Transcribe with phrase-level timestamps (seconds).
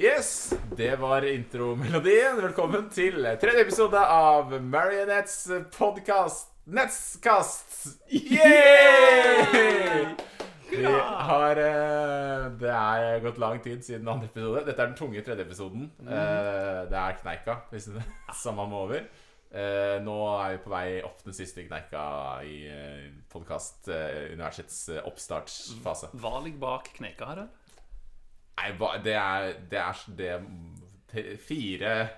[0.00, 2.38] Yes, det var intromelodien.
[2.40, 5.42] Velkommen til tredje episode av Marionettes
[5.74, 7.98] podkast Nettskast.
[8.08, 9.52] Yeah!
[10.70, 14.64] Vi har eh, Det er gått lang tid siden andre episode.
[14.70, 15.90] Dette er den tunge tredje episoden.
[16.00, 18.00] Eh, det er kneika, hvis det
[18.46, 19.04] samme må over.
[19.52, 22.06] Eh, nå er vi på vei opp den siste kneika
[22.48, 22.62] i
[23.36, 26.14] podkastuniversets oppstartsfase.
[26.16, 27.59] Hva ligger bak kneika her, da?
[28.58, 30.32] Nei, hva- det er Det er det,
[31.12, 32.08] te- fire,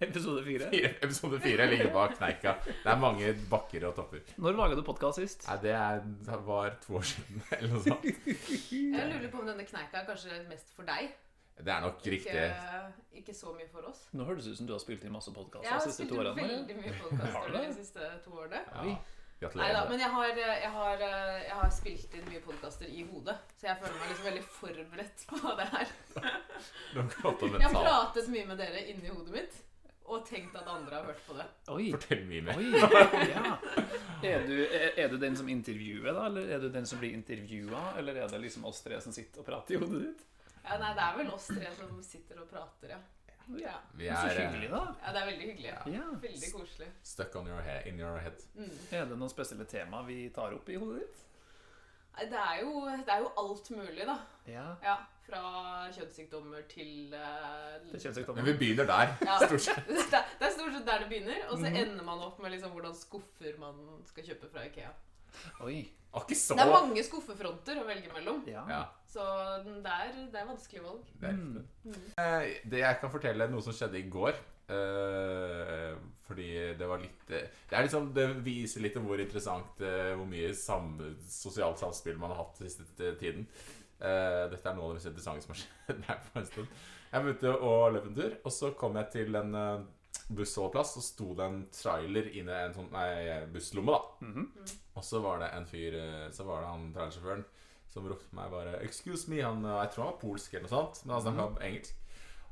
[0.00, 0.68] Episode fire.
[0.70, 2.54] fire Episode fire ligger bak kneika.
[2.66, 4.20] Det er mange bakker og topper.
[4.36, 5.46] Når laga du podkast sist?
[5.48, 8.04] Nei, det, er, det var to år siden, eller noe sånt.
[8.04, 11.12] Jeg lurer på om denne kneika er kanskje mest for deg.
[11.54, 12.34] Det er nok riktig.
[12.34, 14.00] Ikke, ikke så mye for oss.
[14.12, 16.02] Nå høres det ut som du har spilt inn masse podkaster Jeg har de siste
[16.02, 16.42] spilt to årene.
[16.42, 17.66] veldig mye Har podkaster du det?
[17.68, 18.62] de siste to årene.
[18.74, 18.96] Ja,
[19.42, 19.50] Oi.
[19.58, 21.02] Neida, men jeg har, jeg, har,
[21.44, 23.34] jeg har spilt inn mye podkaster i hodet.
[23.58, 25.94] Så jeg føler meg liksom veldig forberedt på det her.
[26.94, 29.62] Jeg har pratet mye med dere inni hodet mitt
[30.04, 31.44] og tenkt at andre har hørt på det.
[31.72, 31.86] Oi.
[31.94, 32.58] Fortell mye mer.
[32.60, 32.66] Oi,
[33.34, 33.54] ja.
[34.24, 36.26] Er du, er, er du den som intervjuer, da?
[36.28, 37.94] Eller er du den som blir intervjua?
[38.00, 40.24] Eller er det liksom oss tre som sitter og prater i hodet ditt?
[40.64, 43.00] Ja, nei, det er vel oss tre som sitter og prater, ja.
[43.60, 43.74] Ja.
[43.94, 44.82] Vi er så hyggelig, da.
[45.04, 45.68] Ja, det er veldig hyggelig.
[45.70, 45.82] Ja.
[45.92, 46.06] Ja.
[46.22, 46.88] Veldig koselig.
[47.02, 48.40] stuck on your head, in your head.
[48.54, 48.70] Mm.
[48.92, 51.20] Er det noen spesielle tema vi tar opp i hodet ditt?
[52.14, 54.16] Nei, Det er, jo, det er jo alt mulig, da.
[54.46, 54.66] Ja.
[54.84, 55.40] Ja, Fra
[55.96, 59.38] kjønnssykdommer til uh, Det kjennes Men vi begynner der, Ja.
[59.46, 59.86] stort sett.
[59.88, 61.76] det, er, er stort sett der det begynner, og så Mhm.
[61.80, 64.90] ender man opp med liksom hvordan skuffer man skal kjøpe fra Ikea.
[65.64, 65.82] Oi.
[66.14, 68.62] Var ikke så Det er mange skuffefronter å velge mellom, Ja.
[68.70, 69.24] Ja, så
[69.64, 71.04] det er, det er vanskelig valg.
[71.20, 71.56] det er Mm.
[71.84, 72.12] riktig.
[72.18, 74.34] Eh, Det jeg kan fortelle, noe som skjedde i går.
[74.68, 75.94] eh,
[76.26, 76.46] fordi
[76.78, 80.26] det var litt eh, Det er liksom, det viser litt om hvor interessant eh, Hvor
[80.30, 80.94] mye sam,
[81.28, 83.46] sosialt samspill man har hatt den siste t- tiden.
[84.00, 86.68] Eh, dette er noe av det mest interessante som har skjedd meg på en stund.
[87.14, 89.84] Jeg var ute og løp en tur, og så kom jeg til en eh,
[90.28, 93.92] bussholdeplass, så sto det en trailer inne i en sånn nei, busslomme.
[93.92, 94.46] da Mhm.
[94.96, 97.44] Og så var det en fyr eh, Så var det han trailersjåføren
[97.90, 99.42] som ropte på meg bare 'Excuse me'.
[99.42, 101.94] Han, eh, jeg tror han var polsk eller noe sånt, men han snakka engelsk.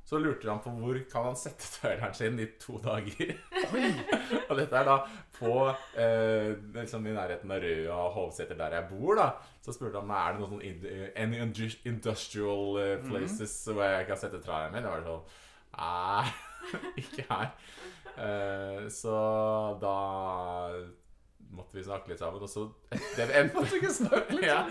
[0.05, 3.37] Så lurte han på hvor kan han sette traileren sin i to dager.
[4.51, 4.97] og dette er da
[5.39, 5.53] på
[5.97, 9.15] eh, liksom i nærheten av Røa og Hovseter, der jeg bor.
[9.15, 9.31] da
[9.63, 14.07] Så spurte han meg er det noen sånn any industrial industrial mm places hvor jeg
[14.07, 14.83] kan sette traileren min.
[14.83, 15.23] Jeg var sånn
[15.79, 16.33] Nei,
[17.03, 17.53] ikke her.
[18.13, 19.15] Uh, så
[19.81, 19.97] da
[21.53, 22.67] måtte vi snakke litt sammen, og så
[23.17, 24.63] det endte ikke snakke litt ja.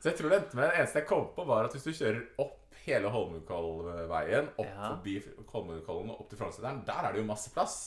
[0.00, 1.92] Så jeg tror det endte med Det eneste jeg kom på, var at hvis du
[1.92, 2.56] kjører opp
[2.86, 4.94] hele Holmenkollveien, opp Ja.
[4.94, 5.18] forbi
[5.52, 7.78] Holmenkollen og opp til Frognerseteren, der er det jo masse plass.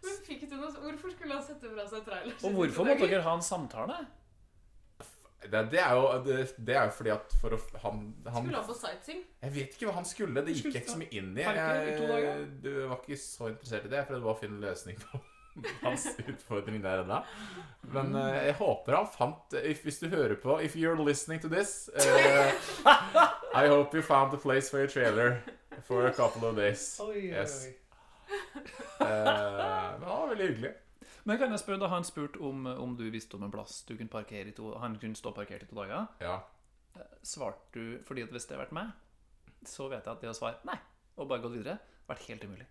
[0.00, 2.38] Men fikk du noe, Hvorfor skulle han sette fra seg traileren?
[2.46, 3.96] Og hvorfor måtte dere ha en samtale?
[5.40, 8.60] Det, det, er jo, det, det er jo fordi at for å han, han Skulle
[8.60, 9.20] han på sightseeing?
[9.40, 10.42] Jeg vet ikke hva han skulle.
[10.44, 11.44] Det gikk jeg ikke så mye inn i.
[11.46, 14.02] Jeg, du var ikke så interessert i det.
[14.02, 15.20] Jeg prøvde bare å finne en løsning på
[15.86, 17.22] hans utfordring der ennå.
[17.96, 21.48] Men uh, jeg håper han fant if, Hvis du hører på If you're listening to
[21.48, 22.52] this uh,
[23.62, 25.40] I hope you found a place for your trailer
[25.88, 27.00] for a couple of days.
[27.16, 27.66] Yes.
[29.00, 30.72] Uh, men det var veldig hyggelig.
[31.24, 33.94] Men kan jeg spørre, da han spurte om, om du visste om en plass du
[33.96, 36.40] kunne parkere i to Han kunne stå parkert i to dager, Ja.
[37.22, 38.92] svarte du fordi at hvis det hadde vært meg,
[39.66, 40.78] så vet jeg at det å svare nei
[41.20, 41.76] og bare gått videre,
[42.08, 42.66] hadde vært helt umulig.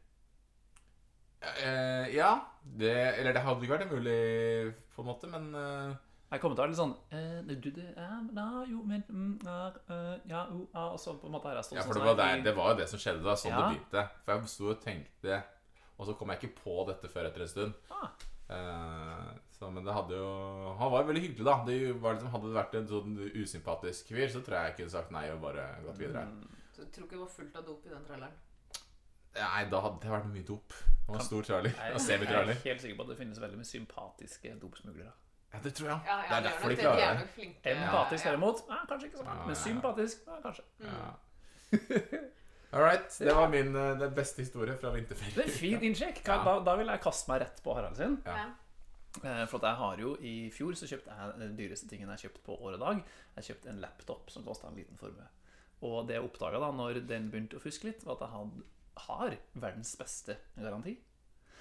[1.39, 2.33] Eh, ja.
[2.63, 5.93] Det, eller det hadde ikke vært mulig, på en måte, men eh,
[6.33, 9.37] Jeg kommer til å være litt sånn eh, du, det, ja, na, jo, men mm,
[9.47, 11.95] ja, uh, ja, jo, ja, Og så på en måte har jeg stått Ja, for
[11.95, 13.61] sånn det var, der, det var jo det som skjedde da, sånn Ja.
[13.61, 14.03] det begynte.
[14.25, 15.39] For jeg sto og tenkte
[15.95, 17.79] Og så kom jeg ikke på dette før etter en stund.
[17.95, 18.11] Ah.
[18.49, 20.29] Eh, så, men det hadde jo
[20.79, 21.55] Han var jo veldig hyggelig, da.
[21.67, 24.93] Det var liksom, hadde det vært en sånn usympatisk fyr, så tror jeg jeg kunne
[24.95, 26.25] sagt nei og bare gått videre.
[26.25, 28.37] Mm, Så du tror ikke det var fullt av dop i den traileren.
[29.39, 30.73] Nei, da hadde det vært mye dop.
[30.73, 31.73] Det var stor trailer.
[31.75, 35.13] Jeg, jeg, jeg er helt sikker på at det finnes veldig mye sympatiske dopsmuglere.
[35.49, 36.01] Ja, det tror jeg.
[36.05, 37.45] Ja, det er de derfor de klarer er det.
[37.71, 38.35] Empatisk ja, ja.
[38.35, 39.29] derimot, ja, kanskje ikke sånn.
[39.29, 40.65] Ja, ja, Men sympatisk, ja, kanskje.
[40.79, 42.27] Mm.
[42.71, 43.09] All right.
[43.17, 45.35] Det var min det beste historie fra vinterferien.
[45.39, 46.21] Det er fin innsjekk.
[46.27, 46.39] Ja.
[46.45, 48.19] Da, da vil jeg kaste meg rett på Harald sin.
[48.27, 48.51] Ja.
[49.23, 52.27] Eh, For at jeg har jo I fjor så kjøpte jeg den dyreste tingen jeg
[52.27, 52.99] kjøpte på året dag.
[53.39, 55.25] Jeg kjøpte en laptop som kosta en liten formue.
[55.87, 58.61] Og det jeg oppdaga da når den begynte å fuske litt, var at jeg had,
[59.07, 60.97] har verdens beste garanti.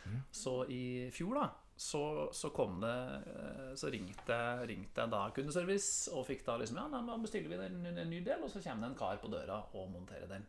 [0.04, 0.20] Mm.
[0.34, 0.82] Så i
[1.14, 2.02] fjor, da, så,
[2.34, 2.92] så kom det
[3.28, 7.58] eh, Så ringte, ringte jeg da kundeservice og fikk da liksom Ja, da bestiller vi
[7.66, 10.46] en, en ny del, og så kommer det en kar på døra og monterer den.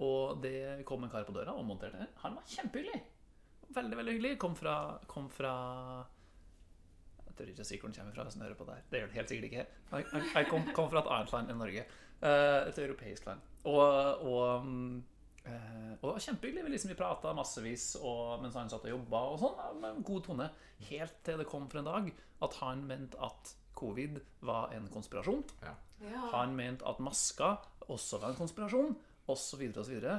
[0.00, 2.12] Og det kom en kar på døra og monterte den.
[2.22, 3.02] Han var kjempehyggelig.
[3.74, 4.38] Veldig, veldig hyggelig.
[4.40, 4.74] Kom fra,
[5.10, 5.52] kom fra
[7.26, 8.24] Jeg tør ikke si hvor den kommer fra.
[8.24, 8.82] hvis hører på der.
[8.90, 9.66] Det gjør han helt sikkert ikke.
[9.92, 11.86] Jeg, kom, kom fra et annet land enn Norge.
[12.20, 13.44] Eh, et europeisk land.
[13.68, 14.66] Og, og,
[15.44, 16.64] eh, og det var kjempehyggelig.
[16.64, 20.26] Vi, liksom, vi prata massevis og, mens han satt og jobba, og sånn, med god
[20.26, 20.50] tone.
[20.90, 24.18] Helt til det kom for en dag at han mente at covid
[24.48, 25.44] var en konspirasjon.
[25.64, 25.76] Ja.
[26.32, 27.54] Han mente at maska
[27.90, 28.94] også var en konspirasjon,
[29.32, 29.64] osv.
[29.82, 30.10] osv.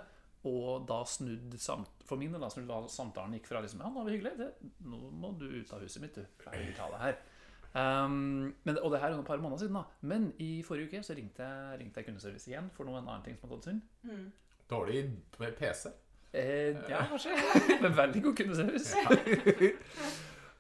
[0.50, 4.00] Og da snudd samt, For min del da snudd samtalen gikk fra liksom, ja, nå
[4.00, 6.26] var vi hyggelig til nå må du ut av huset mitt, du.
[6.42, 7.20] Klarer ikke ta det her.
[7.72, 9.84] Um, men, og det her er et par måneder siden, da.
[10.02, 13.24] Men i forrige uke så ringte jeg, ringte jeg kundeservice igjen for noe en annen
[13.28, 13.86] ting som har gått synd.
[14.04, 14.26] Mm.
[14.72, 15.06] Dårlig
[15.60, 15.94] PC.
[16.34, 17.38] Eh, ja, kanskje.
[17.84, 18.96] Men veldig god kundeservice.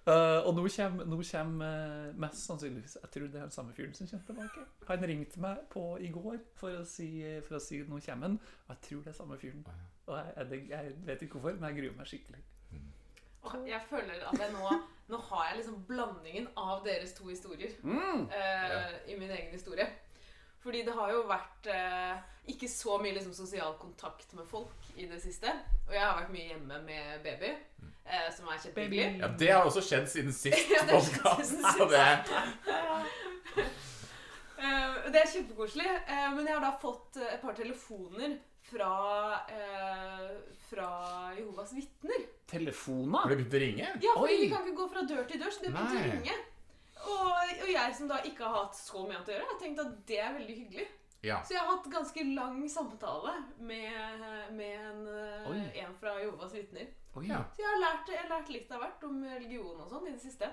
[0.08, 1.66] Eh, og nå kommer, nå kommer
[2.08, 4.64] eh, mest sannsynligvis Jeg tror det er den samme fyren som kommer tilbake.
[4.88, 7.10] Han ringte meg på i går for å si,
[7.46, 8.40] for å si nå kommer han.
[8.66, 9.62] Og jeg tror det er samme fyren.
[10.08, 12.42] Og jeg, jeg, jeg vet ikke hvorfor, men jeg gruer meg skikkelig.
[13.42, 14.74] Og jeg føler at jeg nå
[15.12, 18.30] Nå har jeg liksom blandingen av deres to historier Mm.
[18.32, 19.84] eh, i min egen historie.
[20.62, 22.18] Fordi det har jo vært eh,
[22.54, 25.50] ikke så mye liksom, sosial kontakt med folk i det siste.
[25.88, 27.50] Og jeg har vært mye hjemme med baby,
[28.06, 29.08] eh, som er kjempehyggelig.
[29.08, 29.24] Baby.
[29.24, 31.50] Ja, Det har også skjedd siden sist Ja, det har skjedd podcast.
[31.50, 31.90] siden sist.
[31.90, 33.68] det,
[34.62, 35.88] Eh, det er kjempekoselig.
[36.06, 38.36] eh, men jeg har da fått eh, et par telefoner
[38.70, 38.90] fra,
[39.50, 40.28] eh,
[40.70, 40.90] fra
[41.34, 42.28] Jehovas vitner.
[42.52, 43.24] Telefoner?
[43.24, 43.88] har de begynt å ringe?
[44.06, 44.44] Ja, fordi Oi.
[44.44, 46.12] de kan ikke gå fra dør til dør, så de begynte å Nei.
[46.14, 46.36] ringe.
[47.08, 49.80] Og, og jeg som da ikke har hatt så mye annet å gjøre, har tenkt
[49.84, 50.88] at det er veldig hyggelig.
[51.22, 51.38] Ja.
[51.46, 54.24] Så jeg har hatt ganske lang samtale med,
[54.58, 56.88] med en, eh, en fra Jehovas vitner.
[57.14, 57.44] Oh, Ja.
[57.54, 60.14] Så jeg har lært, jeg har lært litt av hvert om religion og sånn i
[60.16, 60.50] det siste.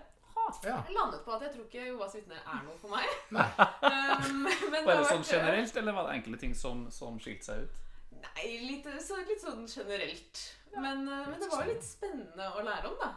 [0.65, 0.77] ja.
[0.87, 3.07] Jeg landet på at jeg tror ikke Jehovas vitner er noe for meg.
[3.89, 7.17] Um, men Var har det sånn vært- generelt, eller var det enkelte ting som, som
[7.23, 7.77] skilte seg ut?
[8.19, 10.41] Nei, litt, så, litt sånn generelt.
[10.75, 13.13] Men, eh, men det var jo litt spennende å lære om, da.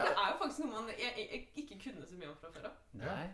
[0.00, 0.08] Ja.
[0.08, 2.50] Det er jo faktisk noe man jeg, jeg, jeg ikke kunne så mye om fra
[2.54, 2.76] før av.
[2.96, 3.24] Nei.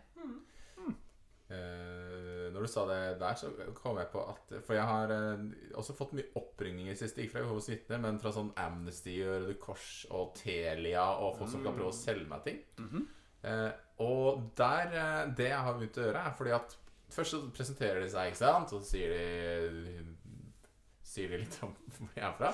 [1.47, 5.45] Eh, når du sa det der, så kom jeg på at For jeg har uh,
[5.79, 7.23] også fått mye oppringninger i siste.
[7.23, 11.53] Ikke fra Jehovas vitner, men fra sånn Amnesty og Røde Kors og Telia og folk
[11.53, 12.65] som kan prøve å selge meg ting.
[12.81, 13.07] -hmm.
[13.47, 13.71] Uh,
[14.03, 16.79] og der Det jeg har begynt å gjøre, er fordi at
[17.11, 20.17] først så presenterer de seg, ikke sant, og så sier de
[21.17, 22.51] Sier de litt om hvor de er fra.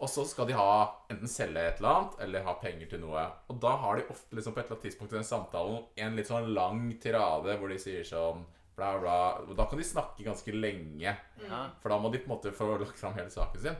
[0.00, 0.70] Og så skal de ha
[1.12, 3.22] enten selge et eller annet eller ha penger til noe.
[3.52, 6.18] Og da har de ofte liksom på et eller annet tidspunkt i den samtalen en
[6.18, 8.42] litt sånn lang tirade hvor de sier sånn
[8.80, 9.18] bla, bla.
[9.44, 11.14] Og da kan de snakke ganske lenge.
[11.44, 11.60] Ja.
[11.82, 13.78] For da må de på en måte få lagt fram hele saken sin.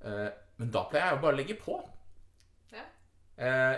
[0.00, 0.28] Eh,
[0.60, 1.76] men da pleier jeg jo bare å legge på.
[2.72, 2.86] Ja.
[3.36, 3.76] Eh,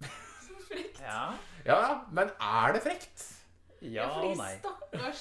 [0.46, 1.02] Så frekt.
[1.02, 1.26] Ja.
[1.66, 1.82] ja,
[2.14, 3.26] men er det frekt?
[3.80, 4.54] Ja fordi og nei.
[4.60, 5.20] stakkars,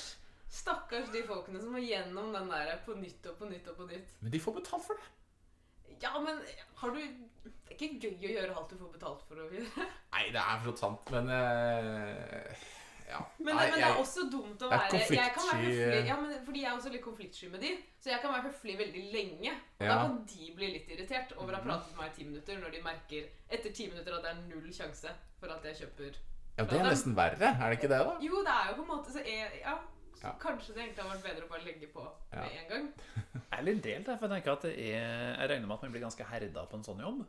[0.50, 3.88] stakkars de folkene som må gjennom den der på nytt og på nytt og på
[3.92, 4.16] nytt.
[4.24, 5.96] Men de får betalt for det.
[6.02, 6.40] Ja, men
[6.80, 9.86] har du Det er ikke gøy å gjøre alt du får betalt for å gjøre.
[10.16, 12.66] Nei, det er for sant, men uh,
[13.10, 13.20] Ja.
[13.40, 16.16] Men, Nei, men det jeg- er også dumt å være jeg kan være høflig, ja,
[16.22, 19.04] men Fordi jeg er også litt konfliktsky med de, så jeg kan være høflig veldig
[19.16, 19.54] lenge.
[19.80, 22.28] Og da kan de bli litt irritert over å ha pratet med meg i ti
[22.28, 25.80] minutter, når de merker etter ti minutter at det er null sjanse for at jeg
[25.82, 26.20] kjøper
[26.60, 27.50] Ja, det er nesten verre.
[27.56, 28.18] Er det ikke det, da?
[28.22, 29.78] Jo, det er jo på en måte så jeg, ja,
[30.20, 30.34] så Ja.
[30.40, 32.44] Kanskje det egentlig har vært bedre å bare legge på Ja.
[32.44, 32.94] en gang.
[33.34, 35.92] Jeg er litt delt, for jeg tenker at det er Jeg regner med at man
[35.92, 37.26] blir ganske herda på en sånn jobb.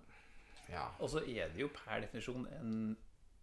[0.71, 0.89] Ja.
[1.01, 2.97] Og så er det jo per definisjon en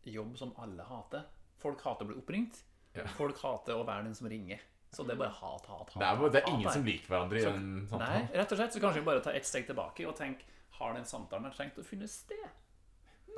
[0.06, 1.24] jobb som alle hater.
[1.60, 2.62] Folk hater å bli oppringt.
[2.96, 3.06] Ja.
[3.18, 4.60] Folk hater å være den som ringer.
[4.94, 6.00] Så det er bare hat, hat, hat.
[6.00, 6.74] Det er, det er hat, ingen hat.
[6.74, 9.34] som liker hverandre i Så- den Nei, rett og slett så kanskje vi bare tar
[9.36, 12.38] ett steg tilbake og tenker Har den samtalen trengt å finne sted?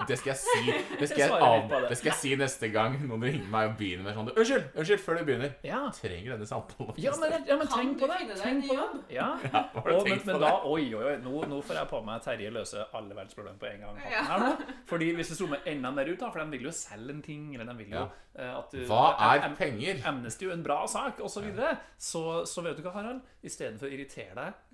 [0.07, 1.97] Det skal jeg si Det skal jeg, av, det.
[1.99, 4.69] skal jeg si neste gang noen ringer meg og begynner med sånn Unnskyld!
[4.79, 5.53] Unnskyld, før du begynner.
[5.65, 5.81] Ja.
[5.95, 6.93] Trenger denne samtalen.
[7.01, 8.19] Ja, men, ja, men tenk på det.
[8.39, 9.01] Tenk på det.
[9.17, 9.29] Ja.
[9.49, 12.51] Ja, Og, men, men da, oi, oi, oi, nå, nå får jeg på meg Terje
[12.53, 13.99] løse alle verdens problemer på en gang.
[14.11, 14.23] Ja.
[14.29, 14.49] Her nå.
[14.91, 17.49] Fordi hvis du zoomer enda mer ut, da, for de vil jo selge en ting,
[17.55, 18.07] eller de vil jo Ja.
[18.39, 19.03] eh, at du Hva
[19.33, 20.01] er penger?
[20.09, 21.39] Emnes det jo en bra sak, osv.
[21.39, 21.75] Så, videre.
[21.97, 23.21] så Så vet du hva, Harald?
[23.43, 24.65] Istedenfor å irritere deg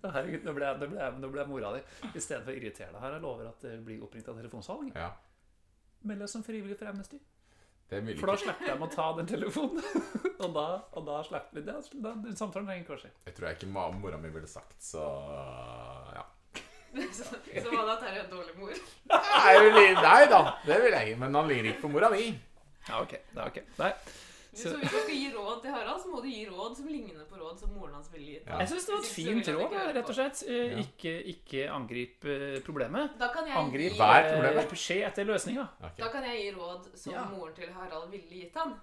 [0.00, 1.80] Herregud, nå ble jeg, nå ble jeg, nå ble jeg mora di.
[2.16, 3.16] Istedenfor å irritere deg, her.
[3.18, 5.10] Jeg lover at det blir oppringt av telefonsalg, Ja,
[6.08, 7.18] meld deg som frivillig for Amnesty.
[7.90, 9.82] For da slipper de å ta den telefonen.
[10.44, 11.74] og da, og da slipper vi det.
[12.04, 13.10] Da, den samtalen trenger ikke å skje.
[13.26, 15.02] Jeg tror jeg ikke mora mi ville sagt, så
[16.14, 16.22] ja.
[17.10, 18.78] så, så var det at Terje er en dårlig mor.
[19.10, 21.20] Nei, vil- nei da, det vil jeg ikke.
[21.24, 22.30] Men han ligner ikke på mora mi.
[22.88, 23.16] Ja, ok.
[23.34, 23.60] Det er ok.
[23.82, 23.90] Nei.
[24.52, 27.24] Så hvis du skal gi råd til Harald, så må du gi råd som ligner
[27.30, 28.46] på råd som moren hans ville gitt.
[28.48, 28.58] Ja.
[28.58, 30.42] Jeg syns det var et så fint råd, rett og slett.
[30.50, 33.14] Eh, Ikke, ikke angrip eh, problemet.
[33.20, 34.78] Da kan jeg Angrip hver er problemet?
[34.78, 35.66] Se etter løsninga.
[35.80, 36.02] Okay.
[36.04, 37.24] da kan jeg gi råd som Ja.
[37.30, 38.74] moren til Harald ville gitt han.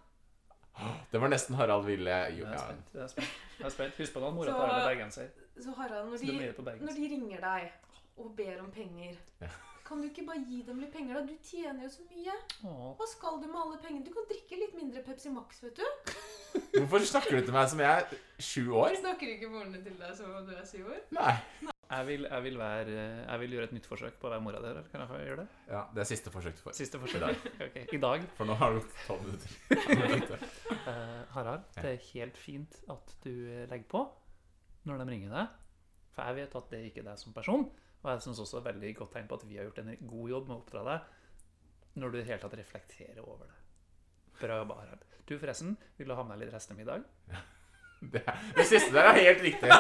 [1.12, 2.94] Det var nesten Harald ville Jeg er spent.
[2.94, 3.28] Jeg er spent.
[3.60, 3.98] Jeg er spent.
[3.98, 5.28] Husk på at mora til Harald med bergenser.
[5.64, 6.54] Så Harald, når Så de,
[6.86, 7.72] når de ringer deg
[8.18, 9.48] og ber om penger, Ja.
[9.88, 11.22] Kan du ikke bare gi dem litt penger, da?
[11.24, 12.34] Du tjener jo så mye.
[12.68, 12.90] Åh.
[13.00, 14.04] Hva skal du med alle pengene?
[14.04, 16.12] Du kan drikke litt mindre Pepsi Max, vet du.
[16.82, 18.98] Hvorfor snakker du til meg som jeg er sju år?
[19.00, 21.00] Snakker ikke moren din til deg som om du er syv år?
[21.16, 21.38] Nei.
[21.88, 24.60] Jeg vil, jeg, vil være, jeg vil gjøre et nytt forsøk på å være mora
[24.60, 24.74] di.
[24.92, 25.46] Kan jeg få gjøre det?
[25.72, 26.76] Ja, Det er siste forsøk du får.
[26.76, 27.46] Siste forsøk.
[27.68, 28.26] Ok, I dag.
[28.36, 30.44] For nå har du tolv minutter.
[30.88, 33.32] Eh, Harald, det er helt fint at du
[33.68, 34.02] legger på
[34.88, 35.56] når de ringer deg.
[36.16, 37.66] For jeg vet at det er ikke er deg som person.
[38.08, 40.08] Og jeg syns også det er veldig godt tegn på at vi har gjort en
[40.08, 43.58] god jobb med å oppdra deg når du i det hele tatt reflekterer over det.
[44.40, 45.04] Bra jobba, Harald.
[45.28, 47.04] Du forresten, vil du ha med deg litt restemiddag?
[47.98, 48.22] Det,
[48.54, 49.72] det siste der er helt riktig.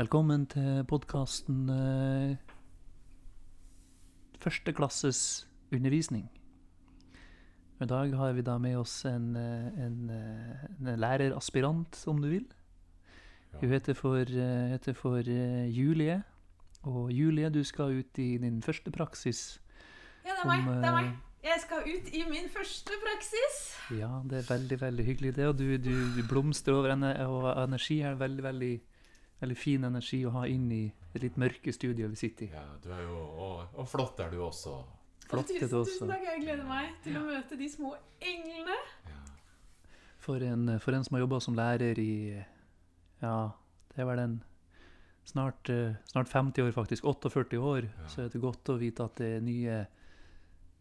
[0.00, 2.54] Velkommen til podkasten eh,
[4.40, 5.20] Førsteklasses
[5.68, 6.30] undervisning.
[7.82, 12.28] I dag har vi da med oss en, eh, en, eh, en læreraspirant, om du
[12.28, 12.46] vil.
[13.60, 16.22] Hun heter for, eh, heter for Julie.
[16.84, 19.58] Og Julie, du skal ut i din første praksis.
[20.24, 20.68] Ja, det er meg.
[20.68, 21.16] Om, Det er meg.
[21.42, 23.98] Jeg skal ut i min første praksis.
[23.98, 25.46] Ja, det er veldig, veldig hyggelig det.
[25.48, 28.80] Og du, du, du blomstrer over henne, og energi er veldig, veldig,
[29.40, 32.50] veldig fin energi å ha inn i det litt mørke studioet vi sitter i.
[32.54, 35.01] Ja, du er jo Og, og flott er du også.
[35.32, 35.92] Flott tusen, det også.
[35.98, 36.24] tusen takk.
[36.28, 38.78] Jeg gleder meg til å møte de små englene.
[39.08, 39.18] Ja.
[40.22, 42.12] For en, for en som har jobba som lærer i
[43.22, 43.36] Ja,
[43.94, 44.36] det er vel en
[45.28, 45.70] snart,
[46.10, 47.04] snart 50 år, faktisk.
[47.06, 47.88] 48 år.
[47.90, 48.08] Ja.
[48.10, 49.76] Så er det godt å vite at det er nye,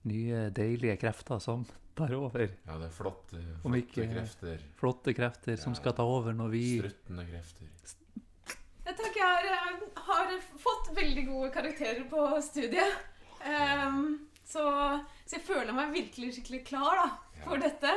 [0.09, 1.65] nye deilige krefter som
[1.95, 2.47] tar over.
[2.65, 4.61] ja, det er flotte, flotte ikke- krefter.
[4.79, 7.67] Flotte krefter som skal ta over når vi Struttende krefter.
[8.85, 12.97] Jeg takk, jeg har, har fått veldig gode karakterer på studiet.
[13.45, 14.19] Ehm,
[14.51, 14.63] så,
[15.25, 17.07] så jeg føler meg virkelig skikkelig klar da,
[17.45, 17.63] for Ja.
[17.69, 17.93] dette.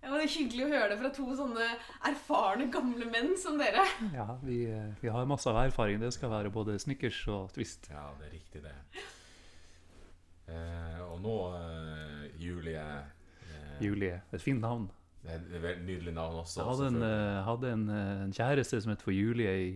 [0.00, 1.64] Og det er hyggelig å høre det fra to sånne
[2.08, 3.82] erfarne gamle menn som dere.
[4.14, 5.98] Ja, vi, eh, vi har masse av erfaring.
[6.00, 7.90] Det skal være både Snickers og Twist.
[7.92, 8.72] Ja, det er riktig, det.
[10.50, 14.16] Eh, og nå, eh, Julie eh, Julie.
[14.32, 14.88] Et fint navn.
[15.22, 16.62] Det er et veldig nydelig navn også.
[16.62, 19.70] Jeg hadde en, eh, hadde en, eh, en kjæreste som het for Julie i,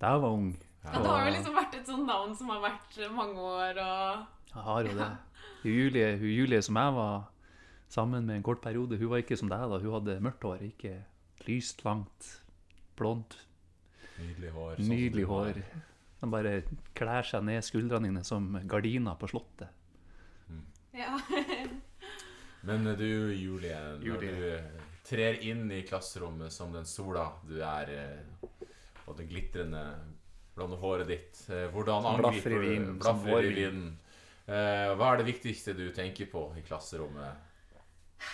[0.00, 0.52] da jeg var ung.
[0.84, 4.26] Ja, det har jo liksom vært et sånt navn som har vært mange år, og
[4.54, 5.08] Jeg har jo det.
[5.62, 7.28] Hun Julie, hun Julie som jeg var
[7.90, 9.78] sammen med en kort periode, hun var ikke som deg da.
[9.82, 10.94] Hun hadde mørkt hår, ikke
[11.48, 12.32] lyst, langt,
[12.98, 13.38] blondt,
[14.18, 14.76] Nydelig hår.
[14.80, 15.60] sånn nydelig hår.
[16.18, 16.52] De bare
[16.98, 19.68] klær seg ned skuldrene dine som gardiner på slottet.
[20.96, 21.18] ja.
[22.66, 23.04] Men du,
[23.38, 24.30] Julie, når Julie.
[24.34, 28.48] du eh, trer inn i klasserommet som den sola du er, eh,
[29.06, 29.84] og det glitrende
[30.58, 33.86] blonde håret ditt, eh, hvordan angriper du blaffer i vårvind.
[34.48, 37.44] Eh, Hva er det viktigste du tenker på i klasserommet?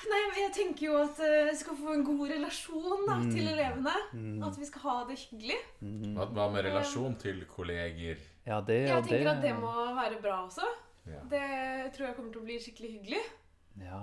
[0.09, 3.93] Nei, jeg tenker jo at vi jeg skal få en god relasjon da, til elevene.
[4.47, 5.59] At vi skal ha det hyggelig.
[6.17, 8.23] Hva, hva med relasjon til kolleger?
[8.47, 9.35] Ja, det Jeg tenker det.
[9.35, 10.69] at det må være bra også.
[11.05, 11.21] Ja.
[11.29, 11.43] Det
[11.97, 13.23] tror jeg kommer til å bli skikkelig hyggelig.
[13.83, 14.01] Ja.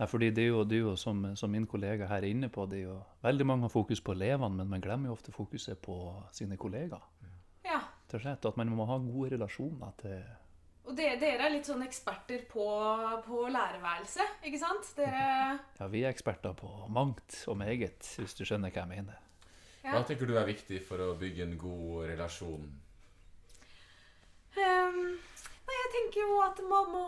[0.00, 2.48] Nei, fordi det er jo, det er jo som, som min kollega her er inne
[2.50, 5.34] på, det er jo veldig mange har fokus på elevene, men man glemmer jo ofte
[5.34, 5.98] fokuset på
[6.34, 7.04] sine kollegaer.
[7.66, 7.82] Ja.
[8.10, 10.18] Rett slett, At man må ha gode relasjoner til
[10.84, 12.64] Og dere, dere er litt sånn eksperter på,
[13.24, 14.90] på lærerværelse, ikke sant?
[14.98, 15.22] Dere
[15.80, 19.20] Ja, vi er eksperter på mangt og meget, hvis du skjønner hva jeg mener.
[19.84, 22.68] Hva tenker du er viktig for å bygge en god relasjon?
[24.54, 25.00] Um,
[25.64, 27.04] Nei, jeg tenker jo at man må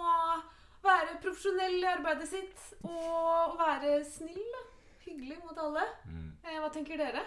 [0.84, 4.44] være profesjonell i arbeidet sitt og være snill.
[4.60, 5.84] og Hyggelig mot alle.
[6.08, 6.30] Mm.
[6.42, 7.22] Eh, Hva tenker dere?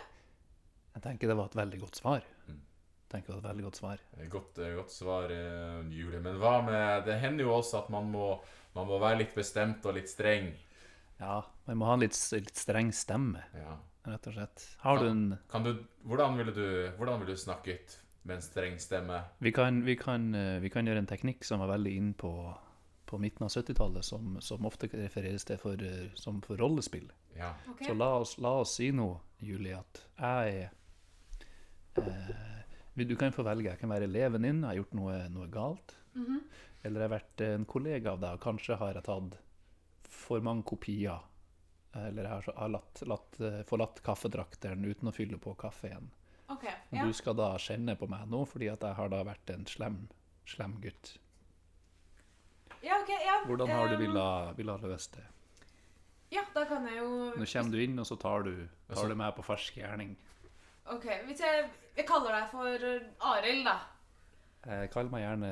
[0.96, 2.26] Jeg tenker det var et veldig godt svar.
[3.10, 3.22] Mm.
[3.26, 4.02] Jeg er et veldig godt svar.
[4.30, 6.20] Godt, eh, godt svar, eh, Julie.
[6.20, 8.40] Men hva med Det hender jo også at man må,
[8.76, 10.52] man må være litt bestemt og litt streng.
[11.20, 13.78] Ja, man må ha en litt, litt streng stemme, Ja.
[14.06, 14.76] rett og slett.
[14.80, 15.74] Har du en Kan du,
[16.06, 19.24] hvordan ville du, hvordan ville du snakket med en streng stemme?
[19.42, 22.56] Vi kan, vi kan, eh, vi kan gjøre en teknikk som var veldig inn på,
[23.08, 25.76] på midten av 70-tallet, som, som ofte refereres til for,
[26.16, 27.10] som for rollespill.
[27.36, 27.54] Ja.
[27.70, 27.88] Okay.
[27.88, 30.70] Så la oss, la oss si nå, Julie, at jeg
[31.98, 32.59] er eh,
[33.08, 33.70] Du kan få velge.
[33.70, 35.96] Jeg kan være eleven din, jeg har gjort noe, noe galt.
[36.16, 36.42] Mhm.
[36.84, 39.38] Eller jeg har vært en kollega av deg, og kanskje har jeg tatt
[40.10, 41.20] for mange kopier.
[41.94, 45.90] Eller jeg har, så- har latt, latt, eh, forlatt kaffedrakteren uten å fylle på kaffe
[45.90, 46.10] igjen.
[46.92, 47.06] Ja.
[47.06, 50.08] Du skal da kjenne på meg nå fordi at jeg har da vært en slem,
[50.46, 51.18] slem gutt.
[52.82, 53.44] ja, ok, ja.
[53.46, 55.26] Hvordan har du villet, villet løst det?
[56.32, 59.10] Ja, da kan jeg jo Nå kommer du inn, og så tar du, Altså- tar
[59.10, 60.16] du meg på fersk gjerning.
[60.90, 61.66] Ok, hvis jeg,
[61.98, 63.76] jeg kaller deg for eh, Arild, da.
[64.66, 65.52] Eh, Kall meg gjerne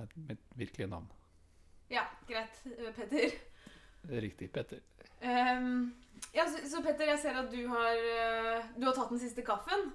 [0.00, 1.10] et, mitt virkelige navn.
[1.92, 3.34] Ja, greit, eh, Petter.
[4.08, 4.80] Er riktig, Petter.
[5.20, 5.90] Um,
[6.32, 9.44] ja, så, så Petter, jeg ser at du har, eh, du har tatt den siste
[9.44, 9.90] kaffen.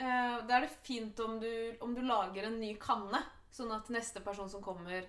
[0.00, 1.50] Uh, da er det fint om du,
[1.84, 3.20] om du lager en ny kanne,
[3.52, 5.04] sånn at neste person som kommer,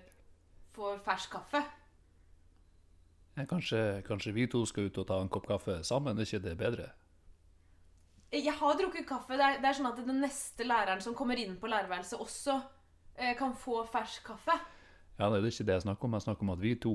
[0.76, 1.62] får fersk kaffe.
[3.48, 6.18] Kanskje, kanskje vi to skal ut og ta en kopp kaffe sammen?
[6.20, 6.92] Er ikke det bedre?
[8.32, 9.36] Jeg har drukket kaffe.
[9.36, 12.54] Det er, det er sånn at den neste læreren som kommer inn på lærerværelset, også
[13.18, 14.56] eh, kan få fersk kaffe.
[15.18, 16.16] Ja, Det er ikke det jeg snakker om.
[16.16, 16.94] Jeg snakker om at vi to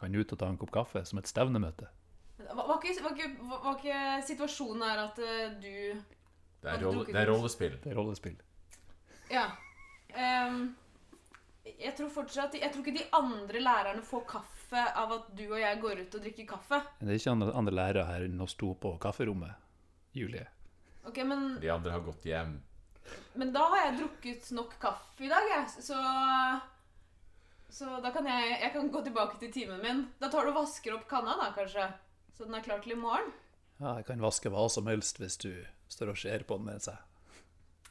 [0.00, 1.90] kan ut og ta en kopp kaffe som et stevnemøte.
[2.38, 5.74] Var, var, ikke, var, ikke, var, var ikke situasjonen her at uh, du
[6.64, 7.76] Det er, rolle, det er rollespill.
[7.84, 8.40] Det er rollespill.
[9.30, 9.44] Ja.
[10.14, 10.74] Um,
[11.64, 15.58] jeg tror fortsatt Jeg tror ikke de andre lærerne får kaffe av at du og
[15.60, 16.80] jeg går ut og drikker kaffe.
[17.00, 19.63] Det er ikke andre, andre lærere her enn oss to på kafferommet.
[20.14, 20.46] Julie.
[21.04, 22.54] Ok, men, De andre har gått hjem.
[23.34, 25.82] men da har jeg drukket nok kaffe i dag, jeg.
[25.84, 25.98] Så
[27.74, 30.04] Så da kan jeg Jeg kan gå tilbake til timen min.
[30.20, 31.88] Da tar du og vasker opp kanna, da, kanskje?
[32.36, 33.32] Så den er klar til i morgen?
[33.80, 35.50] Ja, jeg kan vaske hva som helst hvis du
[35.90, 36.96] står og ser på den med seg.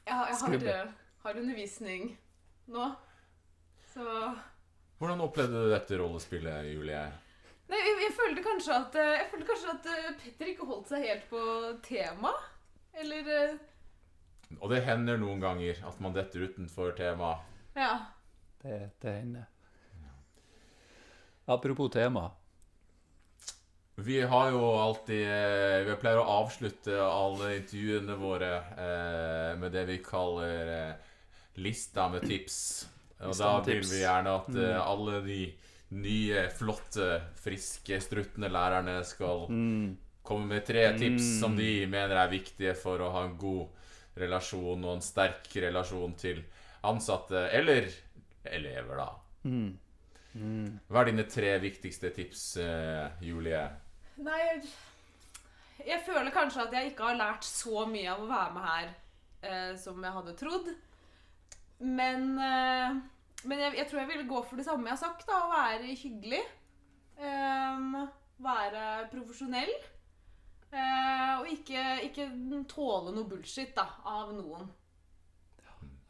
[0.08, 0.74] Jeg, har- jeg har, Skrubbe.
[0.74, 0.92] eh,
[1.24, 2.18] har undervisning
[2.68, 2.96] nå.
[3.94, 4.36] Så
[5.00, 7.12] Hvordan opplevde du dette rollespillet, Julie?
[7.72, 10.89] Nei, jeg, jeg følte kanskje at eh, Jeg følte kanskje at eh, Petter ikke holdt
[10.91, 11.43] seg helt på
[11.86, 12.34] tema.
[13.00, 13.55] Eller eh,
[14.60, 17.36] Og det hender noen ganger at man detter utenfor tema.
[17.77, 17.93] Ja.
[18.62, 19.48] Det, det hender.
[21.46, 22.32] Apropos tema.
[23.96, 25.27] Vi har jo alltid
[25.86, 31.12] Vi pleier å avslutte alle intervjuene våre eh, med det vi kaller eh,
[31.62, 32.58] lista med tips.
[33.24, 34.82] Og da vil vi gjerne at eh, Mm.
[34.82, 35.41] alle de
[35.93, 39.97] nye, flotte, friske, struttende lærerne skal Mm.
[40.23, 41.39] komme med tre tips Mm.
[41.39, 43.67] som de mener er viktige for å ha en god
[44.17, 46.43] relasjon og en sterk relasjon til
[46.83, 47.88] ansatte eller
[48.45, 49.09] elever, da.
[49.45, 49.77] Mm.
[50.35, 50.79] Mm.
[50.89, 53.69] Hva er dine tre viktigste tips, eh, Julie?
[54.17, 54.63] Nei jeg,
[55.85, 58.89] jeg føler kanskje at jeg ikke har lært så mye av å være med her
[59.43, 60.73] eh, som jeg hadde trodd.
[61.79, 63.01] Men, eh,
[63.50, 65.39] men jeg, jeg tror jeg ville gå for det samme jeg har sagt, da.
[65.45, 66.43] Å være hyggelig.
[67.17, 67.97] Um,
[68.44, 69.74] være profesjonell.
[70.74, 72.29] Uh, og ikke, ikke
[72.72, 74.72] tåle noe bullshit da, av noen.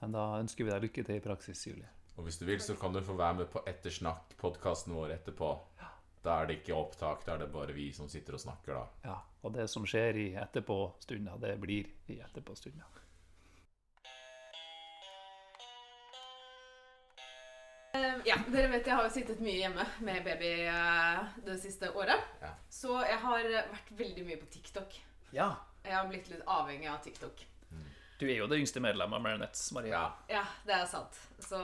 [0.04, 1.90] Men da ønsker vi deg lykke til i praksis, Julie.
[2.18, 5.50] Og hvis du vil, så kan du få være med på Ettersnakk-podkasten vår etterpå.
[6.24, 8.84] Da er det ikke opptak, da er det bare vi som sitter og snakker, da.
[9.10, 12.88] Ja, Og det som skjer i etterpåstunda, det blir i etterpåstunda.
[18.26, 22.22] Ja, dere vet jeg har jo sittet mye hjemme med baby eh, det siste året.
[22.42, 22.54] Ja.
[22.70, 24.96] Så jeg har vært veldig mye på TikTok.
[25.36, 25.52] Ja.
[25.84, 27.46] Jeg har blitt litt avhengig av TikTok.
[28.20, 29.98] Du er jo det yngste medlemmet av Marionettes, Maria.
[30.30, 30.40] Ja.
[30.40, 31.18] Ja, det er sant.
[31.42, 31.60] Så,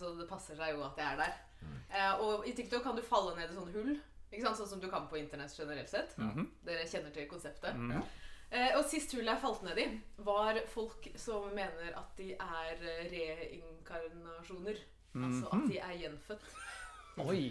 [0.00, 1.34] så det passer seg jo at jeg er der.
[1.94, 3.94] Eh, og i TikTok kan du falle ned i sånne hull.
[4.32, 4.58] Ikke sant?
[4.58, 6.16] Sånn som du kan på internett generelt sett.
[6.18, 6.48] Mhm.
[6.66, 7.76] Dere kjenner til konseptet.
[7.78, 8.02] Mhm.
[8.54, 9.86] Eh, og sist hull jeg falt ned i,
[10.26, 12.82] var folk som mener at de er
[13.14, 14.82] reinkarnasjoner.
[15.14, 16.50] Altså at de er gjenfødt.
[17.28, 17.44] Oi.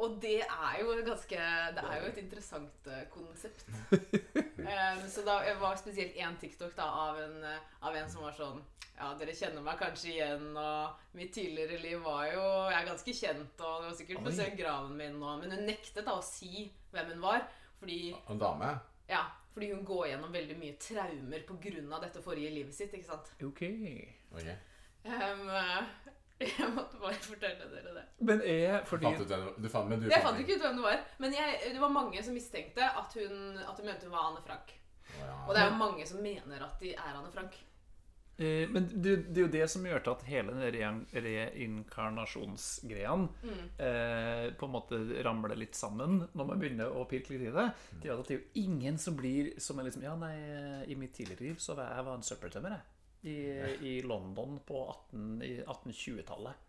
[0.00, 1.36] Og det er jo ganske
[1.76, 3.66] Det er jo et interessant eh, konsept.
[4.70, 7.42] um, så da det var spesielt én TikTok da av en,
[7.82, 8.62] av en som var sånn
[8.96, 13.16] Ja, dere kjenner meg kanskje igjen, og mitt tidligere liv var jo Jeg er ganske
[13.20, 16.70] kjent, og du har sikkert besøkt graven min, og Men hun nektet da å si
[16.94, 17.44] hvem hun var,
[17.82, 18.00] fordi
[18.32, 18.72] En dame?
[19.10, 22.00] Ja, fordi hun går gjennom veldig mye traumer pga.
[22.06, 23.32] dette forrige livet sitt, ikke sant.
[23.44, 23.64] Ok.
[24.32, 24.50] Ok.
[25.00, 25.48] Um,
[26.48, 28.04] jeg måtte bare fortelle dere det.
[28.24, 29.28] Men er fordi fant ut
[29.62, 31.92] du fant, men du Jeg fant ikke ut hvem det var, men jeg, det var
[31.92, 34.72] mange som mistenkte at hun, at hun mente hun var Anne Frank.
[35.18, 35.32] Ja.
[35.48, 37.58] Og det er jo mange som mener at de er Anne Frank.
[38.38, 40.62] eh, Men det, det er jo det som gjør til at hele den
[41.12, 43.68] reinkarnasjonsgreia Mm.
[43.78, 47.66] eh, på en måte ramler litt sammen når man begynner å pirke litt i det.
[47.66, 50.36] At det er jo ingen som blir som er liksom Ja, nei,
[50.88, 52.80] i mitt tidligere liv så var jeg var en søppeltømmer, jeg.
[53.22, 53.36] I,
[53.84, 56.66] I London på 1820-tallet.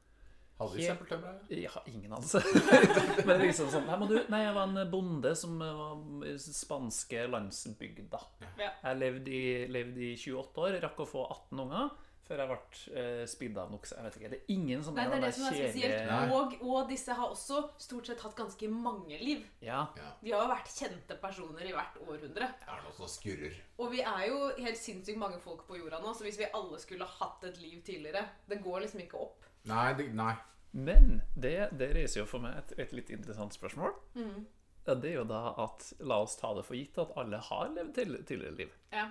[0.61, 1.37] Hadde de søppeltømmer?
[1.57, 2.41] Ja, ingen anelse.
[3.25, 6.27] Men det er liksom sånn Nei, men du, nei, jeg var en bonde som var
[6.29, 8.19] i spanske landsbygda.
[8.59, 8.69] Ja.
[8.83, 11.89] Jeg levde i, levde i 28 år, rakk å få 18 unger
[12.31, 13.87] før jeg ble eh, spidd av noe.
[13.87, 16.11] Jeg vet ikke, Det er ingen som Nei, det er det som er spesielt.
[16.37, 19.43] Og, og disse har også stort sett hatt ganske mange liv.
[19.63, 19.83] Ja.
[19.99, 20.13] Ja.
[20.21, 22.51] De har jo vært kjente personer i hvert århundre.
[22.61, 23.57] Det er noe som skurrer.
[23.81, 26.79] Og vi er jo helt sinnssykt mange folk på jorda nå, så hvis vi alle
[26.81, 29.49] skulle hatt et liv tidligere Det går liksom ikke opp.
[29.69, 30.33] Nei, det, nei.
[30.71, 33.93] Men det, det reiser jo for meg et, et litt interessant spørsmål.
[34.15, 34.45] Mm.
[34.87, 37.91] Det er jo da at La oss ta det for gitt at alle har levd
[37.97, 38.71] til, tidligere liv.
[38.93, 39.09] Ja.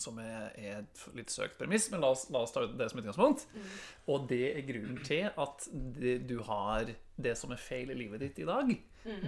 [0.00, 3.44] Som er, et litt søkt premiss, men la oss, la oss ta det som utgangspunkt.
[4.12, 6.88] Og det er grunnen til at det, du har
[7.22, 8.72] det som er feil i livet ditt i dag.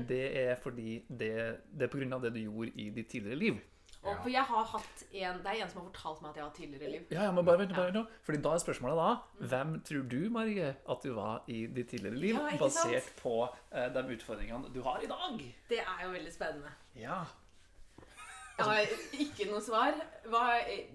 [0.08, 1.34] Det er fordi det,
[1.70, 3.62] det er på grunn av det du gjorde i ditt tidligere liv.
[4.04, 6.44] Og for jeg har hatt en Det er en som har fortalt meg at jeg
[6.44, 7.04] har tidligere liv.
[7.14, 8.02] Ja, ja, men bare vent, bare vent nå.
[8.26, 12.20] Fordi da er spørsmålet da Hvem tror du, Marie, at du var i ditt tidligere
[12.20, 12.36] liv?
[12.36, 13.38] Ja, basert på
[13.72, 15.40] eh, de utfordringene du har i dag.
[15.70, 16.74] Det er jo veldig spennende.
[17.00, 17.22] Ja.
[18.58, 18.92] Jeg har
[19.24, 19.96] ikke noe svar.
[20.30, 20.42] Hva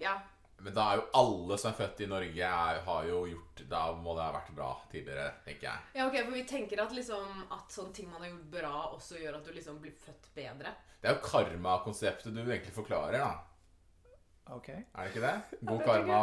[0.02, 0.17] Ja.
[0.60, 3.82] Men da er jo alle som er født i Norge, er, har jo gjort Da
[3.95, 5.86] må det ha vært bra tidligere, tenker jeg.
[5.95, 9.22] ja, ok, For vi tenker at liksom At sånne ting man har gjort bra, også
[9.22, 10.74] gjør at du liksom blir født bedre.
[11.00, 13.32] Det er jo karma-konseptet du egentlig forklarer, da.
[14.52, 14.67] Ok.
[14.69, 15.60] Er det ikke det?
[15.69, 16.19] God karma.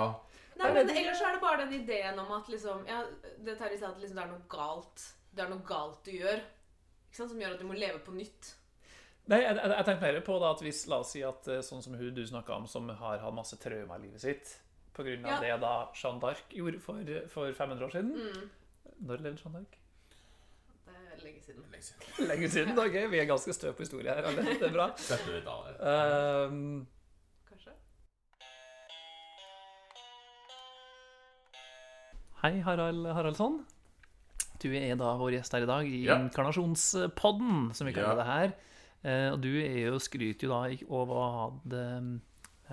[0.57, 3.03] Nei, men Ellers er det bare den ideen om at liksom Ja,
[3.45, 6.45] det Terje sa at liksom det er noe galt Det er noe galt du gjør.
[7.09, 7.33] Ikke sant?
[7.33, 8.53] Som gjør at du må leve på nytt.
[9.27, 11.63] Nei, jeg, jeg, jeg tenkte mer på da at hvis, La oss si at eh,
[11.67, 14.53] sånn som hun du snakka om, som har hatt masse traumer i livet sitt
[14.95, 15.41] på grunn av Ja.
[15.43, 18.47] det da Jeanne d'Arc gjorde for, for 500 år siden Mm.
[19.09, 19.75] Når levde Jeanne d'Arc?
[20.87, 21.65] Det er lenge siden.
[21.73, 22.29] Lenge siden.
[22.31, 22.79] Lenge siden.
[22.79, 24.23] ok, Vi er ganske stø på historie her.
[24.31, 24.43] alle.
[24.47, 24.87] Det er bra.
[24.95, 25.83] 1700-tallet.
[25.91, 26.87] Ehm,
[27.51, 27.75] Kanskje?
[32.43, 33.59] Hei, Harald Haraldsson.
[34.63, 36.17] Du er da vår gjest her i dag i Ja.
[36.23, 38.23] Inkarnasjonspodden, som vi kaller Ja.
[38.23, 38.55] det her.
[39.07, 41.77] Eh, og du er jo skryter jo da over å ha hatt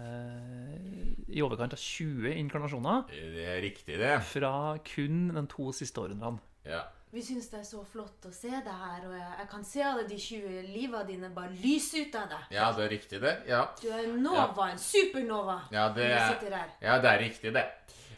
[0.02, 4.16] eh, i overkant av 20 inkarnasjoner Det er riktig, det.
[4.26, 4.54] fra
[4.88, 6.34] kun de to siste årene.
[6.66, 6.84] Ja.
[7.14, 9.84] Vi syns det er så flott å se det her, og jeg, jeg kan se
[9.86, 12.48] alle de 20 livene dine bare lyse ut av deg.
[12.56, 13.34] ja, det er riktig, det.
[13.52, 15.60] Ja, Du er en nova, en supernova.
[15.72, 17.68] ja, det, er, ja det er riktig, det.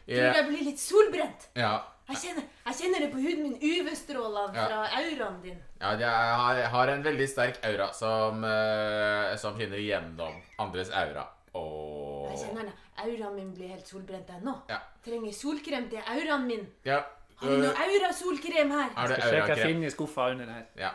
[0.07, 1.49] Tror Ja, jeg blir litt solbrent.
[1.59, 1.73] ja.
[2.05, 4.65] Jeg kjenner, jeg kjenner det på huden min, UV-strålene Ja.
[4.67, 5.57] fra auraen din.
[5.81, 10.91] Ja, jeg har, jeg har en veldig sterk aura som, uh, som skinner gjennom andres
[10.93, 11.25] aura.
[11.57, 12.73] Og Jeg kjenner det.
[13.05, 14.53] Auraen min blir helt solbrent ennå.
[14.69, 14.77] Ja.
[15.05, 16.67] Trenger solkrem til auraen min.
[16.85, 17.01] Ja.
[17.41, 18.89] Har du noe øh, aura-solkrem her?
[18.95, 19.67] Har du Skal sjekke jeg aurakrem?
[19.67, 20.65] finner i skuffa under her.
[20.79, 20.91] Ja.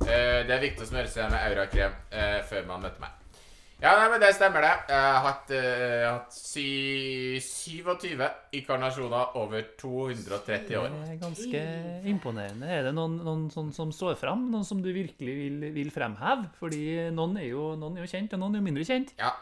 [0.00, 3.20] Uh, det er viktig å smøre seg med aurakrem uh, før man møter meg.
[3.84, 4.70] Ja, nei, men det stemmer det.
[4.88, 8.22] Jeg har hatt, eh, hatt sy 27
[8.56, 10.88] inkarnasjoner over 230 år.
[10.88, 11.60] Det er ganske
[12.08, 12.64] imponerende.
[12.64, 14.46] Er det noen, noen sånn som står fram?
[14.54, 16.48] Noen som du virkelig vil, vil fremheve?
[16.56, 19.12] Fordi noen er, jo, noen er jo kjent, og noen er jo mindre kjent.
[19.20, 19.34] Ja.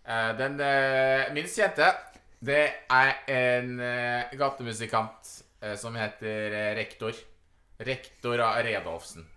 [0.00, 1.92] Eh, den eh, minst kjente,
[2.40, 3.76] det er en
[4.32, 5.34] gatemusikant
[5.76, 7.12] som heter Rektor.
[7.84, 9.28] Rektor Redolfsen.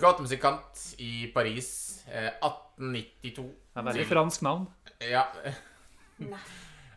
[0.00, 1.74] Gatemusikant i Paris.
[2.08, 2.32] Eh,
[2.78, 4.66] 1892 Det er veldig fransk navn.
[5.02, 5.24] Ja.
[6.18, 6.40] Nei.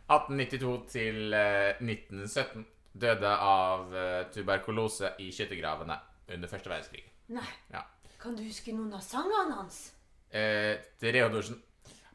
[0.08, 2.66] 1892 til eh, 1917.
[2.98, 5.98] Døde av eh, tuberkulose i skyttergravene
[6.34, 7.04] under første verdenskrig.
[7.34, 7.46] Nei.
[7.72, 7.84] Ja.
[8.18, 9.92] Kan du huske noen av sangene hans?
[10.34, 11.60] Eh, til Reodorsen.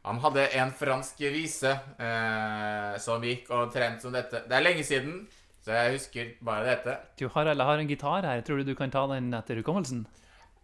[0.04, 4.42] Han hadde en fransk vise eh, som gikk omtrent som dette.
[4.44, 5.22] Det er lenge siden,
[5.64, 6.98] så jeg husker bare dette.
[7.16, 8.42] Du har, eller har en gitar her.
[8.44, 10.04] Tror du du kan ta den etter hukommelsen?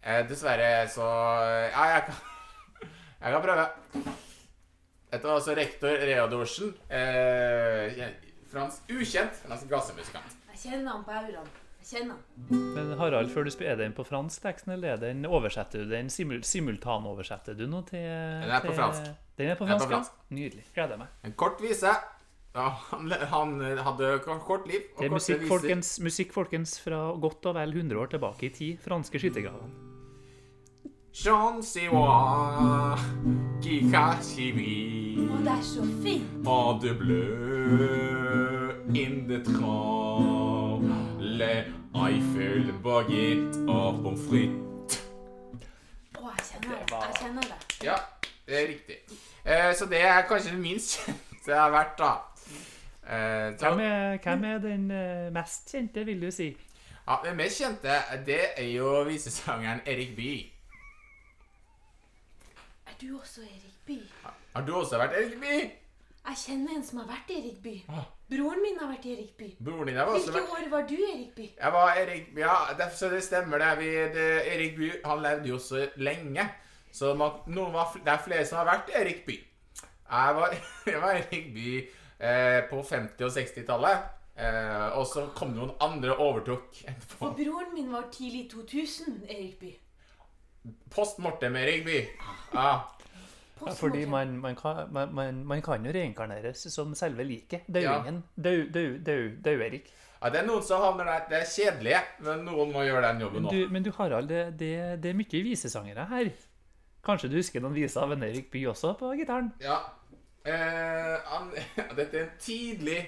[0.03, 1.07] Eh, dessverre så
[1.71, 2.21] Ja, jeg kan,
[3.21, 3.65] jeg kan prøve.
[5.11, 6.71] Dette var altså rektor Reodorsen.
[6.89, 8.05] Eh,
[8.51, 10.37] fransk ukjent fransk gassemusikant.
[10.53, 11.51] Jeg kjenner han på auraen.
[11.81, 12.63] Jeg kjenner han.
[12.77, 15.91] Men Harald, før du spiller, er den på fransk teksten, eller er den oversetter du
[15.91, 19.11] den simul simultanoversetter du noe til Den er på fransk.
[19.37, 20.37] Den er på fransk, er på fransk, ja.
[20.39, 20.65] Nydelig.
[20.75, 21.13] Gleder meg.
[21.27, 21.93] En kort vise.
[22.51, 24.89] Ja, han, han hadde kort liv.
[24.95, 28.53] Og Det er musikk, folkens, musikk, folkens, fra godt og vel 100 år tilbake i
[28.55, 28.83] tid.
[28.83, 29.90] Franske skyttergraver.
[31.13, 32.97] Jean Siwa,
[33.61, 35.27] qui cache brille.
[35.27, 36.47] Å, det er så fint.
[36.47, 40.87] En de bleu, in the tram,
[41.19, 45.01] les Eiffel, baguette og pommes frites.
[46.15, 46.91] Å, jeg kjenner det.
[46.91, 47.59] var- Jeg kjenner det.
[47.83, 47.97] Ja,
[48.47, 48.97] det er riktig.
[49.45, 52.11] Eh, så det er kanskje det minst kjente jeg har vært, da.
[53.03, 56.53] Eh, så, Hvem er, hvem er den eh, mest kjente, vil du si?
[57.07, 60.47] ja, Den mest kjente, det er jo visesangeren Erik Bye.
[63.01, 63.97] Du også Erik By?
[64.53, 65.53] Har du også vært Erik By?
[66.21, 67.71] Jeg kjenner en som har vært Erik By.
[67.89, 68.03] Ah.
[68.29, 69.47] Broren min har vært Erik By.
[69.57, 71.47] Broren din har også Hvilke vært år var du Erik By?
[71.57, 73.71] Jeg var Erik Ja, det, så det stemmer det.
[73.79, 76.45] Vi, det Erik By han levde jo så lenge.
[76.91, 77.41] Så man,
[77.73, 79.39] var, det er flere som har vært Erik By.
[80.11, 80.57] Jeg var,
[80.93, 84.09] jeg var Erik By eh, på 50- og 60-tallet.
[84.37, 87.17] Eh, og så kom noen andre og overtok etterpå.
[87.17, 89.79] For broren min var tidlig 2000 Erik Bye.
[90.93, 91.99] Post mortem Erik By.
[92.53, 92.71] Ja.
[93.61, 97.67] Ja, fordi man, man, kan, man, man, man kan jo reinkarneres som selve liket.
[97.69, 98.23] Daudingen.
[98.35, 98.43] Ja.
[98.49, 99.91] dau, dau, Dau-Erik.
[100.21, 101.27] ja, det er noen som havner der.
[101.29, 104.73] Det er kjedelige, men noen må gjøre den jobben Men men du Harald, det, det,
[105.03, 106.31] det er mye visesangere her.
[107.05, 109.51] Kanskje du husker noen viser av en Erik Bye også på gitaren?
[109.61, 109.77] Ja.
[110.45, 111.51] Eh, han,
[111.97, 112.99] dette er en tidlig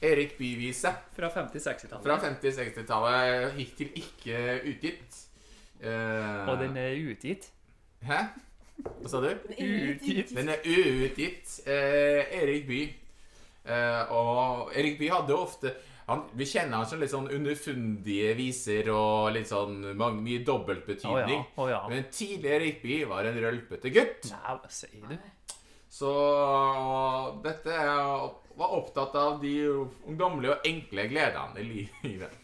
[0.00, 2.04] Erik Bye-vise Fra 50-60-tallet.
[2.06, 3.52] fra 50-60-tallet.
[3.58, 4.38] Hittil ikke
[4.72, 5.26] utgitt.
[5.80, 7.50] Eh, Og den er utgitt.
[8.04, 8.22] Hæ?
[8.80, 9.28] Hva sa du?
[9.52, 10.32] Utgitt.
[10.36, 11.60] Den er utgitt.
[11.66, 12.94] Uh, Erik Bye.
[13.64, 15.74] Uh, og Erik Bye hadde ofte
[16.08, 20.40] han, Vi kjenner han som litt sånn underfundige viser og litt sånn mange, mye Å
[20.40, 20.46] ja.
[20.48, 21.44] dobbeltbetydning.
[21.70, 21.82] Ja.
[21.92, 24.30] Men tidlig Erik Bye var en rølpete gutt.
[24.32, 25.16] Nei, hva sier du?
[25.90, 26.10] Så
[27.44, 28.26] dette er,
[28.58, 29.54] var opptatt av de
[30.06, 32.38] ungdommelige og enkle gledene i livet.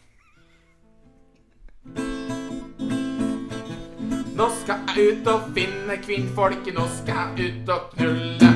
[4.37, 8.49] Nå skal jeg ut og finne kvinnfolk, nå skal jeg ut og knulle.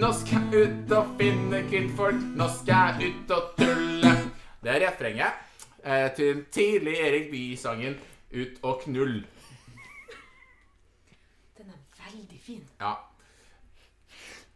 [0.00, 4.12] Nå skal jeg ut og finne kvinnfolk, nå skal jeg ut og tulle.
[4.62, 5.42] Det er refrenget
[5.84, 7.98] eh, til den tidlige Erik Bye-sangen
[8.32, 9.26] 'Ut og knull'.
[11.58, 12.64] Den er veldig fin.
[12.80, 12.92] Ja.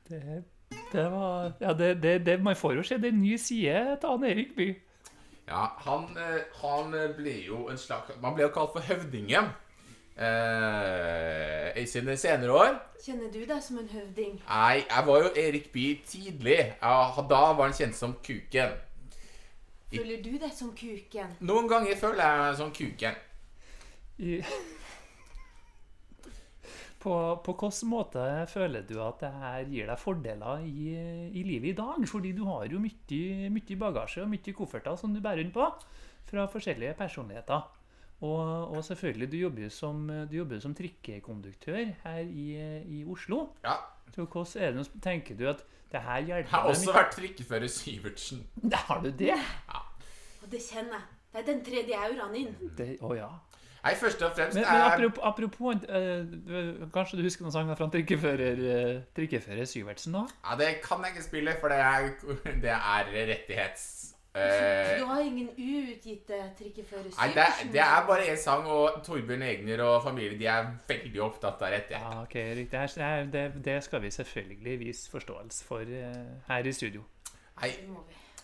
[0.09, 0.45] Det,
[0.93, 3.97] det var Ja, det, det, det, man får jo se det er en ny side
[4.01, 4.75] til han Erik Bye.
[5.49, 9.53] Ja, han, eh, han ble jo en slags Man ble jo kalt for høvdingen
[10.17, 12.79] eh, i sine senere år.
[13.03, 14.39] Kjenner du deg som en høvding?
[14.47, 16.61] Nei, jeg var jo Erik Bye tidlig.
[16.79, 18.77] Ja, da var han kjent som Kuken.
[19.93, 21.35] Føler du deg som kuken?
[21.45, 23.19] Noen ganger føler jeg meg som Kuken.
[24.23, 24.39] I,
[27.03, 28.23] på, på hvilken måte
[28.53, 30.95] føler du at det her gir deg fordeler i,
[31.35, 32.01] i livet i dag?
[32.09, 35.69] Fordi du har jo mye, mye bagasje og mye kofferter som du bærer rundt på
[36.31, 37.67] fra forskjellige personligheter.
[38.23, 42.47] Og, og selvfølgelig, du jobber som, du jobber som trikkekonduktør her i,
[42.87, 43.49] i Oslo.
[43.65, 43.81] Ja.
[44.15, 47.17] Så hvordan er det, nå tenker du at det her hjelper Jeg har også vært
[47.17, 48.47] trikkefører Syvertsen.
[48.89, 49.35] Har du det?
[49.35, 49.81] Ja.
[50.43, 51.09] Og det kjenner jeg.
[51.33, 52.55] Det er den tredje auraen inn.
[52.79, 53.31] det å ja.
[53.83, 57.89] Nei, først og fremst Men, men apropos, apropos eh, Kanskje du husker noen sanger fra
[57.91, 60.23] trikkefører, eh, trikkefører Syvertsen da?
[60.45, 62.13] Ja, det kan jeg ikke spille, for det er,
[62.63, 63.87] det er rettighets...
[64.35, 69.43] eh, Du har ingen uutgitte trikkefører Nei, det, det er bare én sang, og Torbjørn
[69.43, 72.17] Egner og familie de er veldig opptatt av rettigheter.
[72.17, 73.33] Ja, okay, riktig.
[73.33, 76.17] Det, det skal vi selvfølgelig vise forståelse for eh,
[76.49, 77.05] her i studio.
[77.61, 77.75] Nei.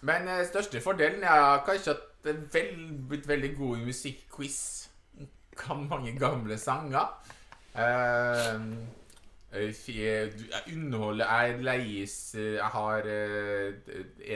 [0.03, 2.77] Men eh, største fordelen er kanskje at det er
[3.09, 4.61] blitt veldig god musikkquiz.
[5.59, 7.09] Kan mange gamle sanger.
[7.75, 8.98] Du-
[9.53, 10.33] jeg
[10.75, 13.07] underholder Jeg leies eh, Jeg har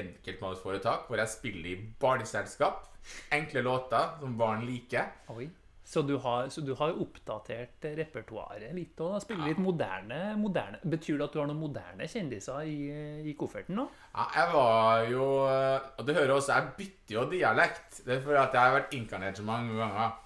[0.02, 2.86] enkeltmannsforetak hvor jeg spiller i barneselskap.
[3.32, 5.10] Enkle låter som barn liker.
[5.34, 5.50] Oi.
[5.84, 10.78] Så du har, så du har oppdatert eh, repertoaret litt og spiller litt moderne, moderne.
[10.88, 13.88] Betyr det at du har noen moderne kjendiser i, eh, i kofferten nå?
[14.14, 18.00] Ja, jeg var jo eh, Og du hører også, jeg bytter jo dialekt.
[18.06, 20.16] Det er fordi at jeg har vært inkarnert så mange ganger.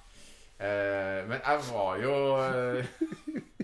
[0.60, 2.94] Eh, men jeg var jo eh,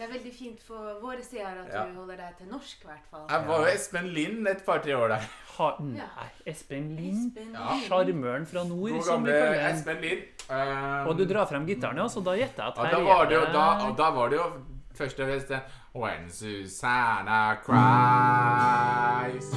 [0.00, 1.82] Det er veldig fint for våre seere at Ja.
[1.84, 3.26] du holder deg til norsk, i hvert fall.
[3.28, 5.26] Jeg var jo Espen Lind et par-tre år der.
[5.58, 7.26] Ha, nei, Espen Lind.
[7.36, 7.74] Espen Ja.
[7.84, 9.76] Sjarmøren fra nord, God som vi gamle kaller den.
[9.76, 10.22] Espen Lind.
[10.48, 13.00] Um, Og du drar frem gitaren, ja, så da gjetter jeg at her her da
[13.04, 14.46] var det jo da, og da var det jo
[14.94, 15.60] først og fremst det
[15.94, 19.50] When Susanna cries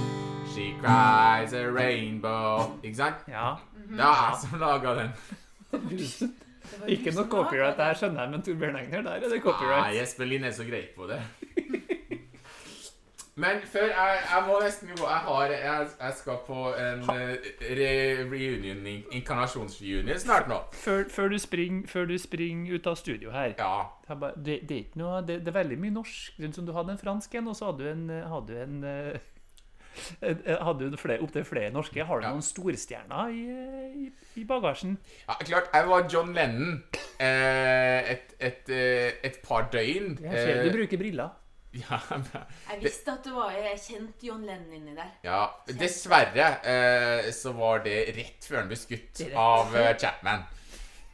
[0.53, 3.15] She cries a rainbow Ikke sant?
[3.27, 3.55] Ja.
[3.89, 5.11] Det er jeg som laga den.
[6.87, 9.87] Ikke noe copyright der, skjønner jeg, men Torbjørn Egner, der er det copyright.
[9.89, 11.21] Nei, Jesper Lind er så grei på det.
[13.35, 17.47] Men før jeg, jeg må nesten gå Jeg, har, jeg, jeg skal på en eh,
[17.79, 17.93] re,
[18.29, 20.59] reunion, inkarnasjonsreunion snart nå.
[20.71, 23.73] Før, før, du springer, før du springer ut av studio her Ja.
[24.07, 26.37] Det det, er ikke noe det, det er veldig mye norsk.
[26.37, 28.83] Sånn som du hadde en fransk en, og så hadde du en, hadde du en
[28.85, 29.32] eh, eh,
[30.21, 32.03] hadde du flere, opptil flere norske.
[32.05, 32.31] Har du Ja.
[32.33, 33.43] noen storstjerner i,
[34.05, 34.97] i, i bagasjen?
[35.27, 35.69] ja, klart.
[35.73, 36.83] Jeg var John Lennon
[37.19, 40.17] eh, et, et, eh, et par døgn.
[40.21, 41.29] Jeg ser Eh, du bruker briller.
[41.73, 42.25] ja, men-
[42.69, 45.11] Jeg visste at det var Jeg kjente John Lennon inni der.
[45.23, 50.43] ja, dessverre eh, så var det rett før han ble skutt av eh, Chapman.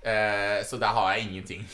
[0.03, 1.65] Eh, så der har jeg ingenting.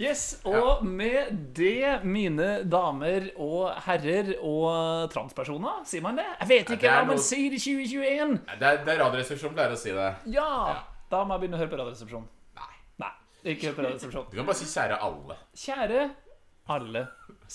[0.00, 6.24] Yes, og med det, mine damer og herrer og transpersoner, sier man det?
[6.40, 8.38] Jeg vet ikke hva man noe- sier i 2021.
[8.56, 10.08] Det er, det er Radioresepsjonen pleier å si det.
[10.32, 10.46] Ja!
[10.72, 10.78] Ja.
[11.10, 12.28] Da må jeg begynne å høre på Radioresepsjonen.
[12.56, 12.72] Nei.
[13.04, 13.12] Nei,
[13.52, 14.30] ikke høre på Radioresepsjonen.
[14.32, 15.36] Du kan bare si kjære alle.
[15.66, 16.02] Kjære
[16.78, 17.04] alle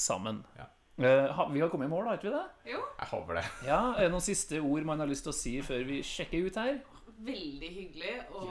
[0.06, 0.44] sammen.
[0.60, 0.70] Ja.
[0.96, 2.46] Uh, vi har kommet i mål, har ikke vi det?
[2.76, 3.46] Jo, Jeg håper det.
[3.68, 6.46] Ja, Er det noen siste ord man har lyst til å si før vi sjekker
[6.52, 6.78] ut her?
[7.26, 8.42] veldig hyggelig å